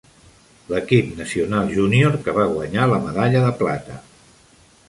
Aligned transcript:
L'equip 0.71 1.11
nacional 1.19 1.69
júnior 1.75 2.17
que 2.25 2.35
va 2.39 2.49
guanyar 2.57 2.89
la 2.95 3.01
medalla 3.07 3.45
de 3.47 3.55
plata. 3.63 4.03